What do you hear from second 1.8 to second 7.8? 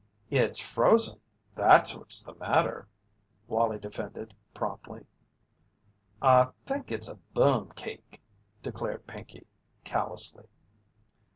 what's the matter," Wallie defended, promptly. "I think it's a bum